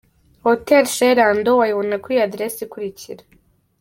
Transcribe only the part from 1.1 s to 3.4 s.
Lando wayibona kuri iyi Address ikurikira.